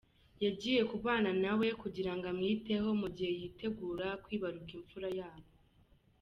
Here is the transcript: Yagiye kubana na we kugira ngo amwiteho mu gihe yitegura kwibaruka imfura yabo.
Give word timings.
Yagiye 0.45 0.81
kubana 0.91 1.29
na 1.43 1.51
we 1.59 1.67
kugira 1.81 2.11
ngo 2.15 2.25
amwiteho 2.31 2.89
mu 3.01 3.07
gihe 3.15 3.31
yitegura 3.39 4.07
kwibaruka 4.23 4.71
imfura 4.79 5.09
yabo. 5.19 5.49